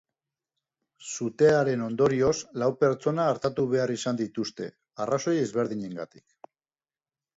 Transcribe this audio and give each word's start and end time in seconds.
Sutearen 1.09 1.83
ondorioz 1.87 2.33
lau 2.61 2.69
pertsona 2.85 3.27
artatu 3.35 3.67
behar 3.75 3.95
izan 3.99 4.19
dituzte, 4.25 4.71
arrazoi 5.07 5.37
ezberdinengatik. 5.47 6.27